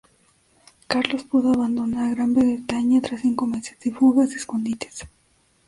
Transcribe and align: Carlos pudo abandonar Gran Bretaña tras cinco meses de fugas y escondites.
Carlos 0.87 1.25
pudo 1.25 1.51
abandonar 1.53 2.15
Gran 2.15 2.33
Bretaña 2.33 3.01
tras 3.01 3.21
cinco 3.21 3.45
meses 3.45 3.79
de 3.81 3.91
fugas 3.91 4.31
y 4.31 4.35
escondites. 4.37 5.05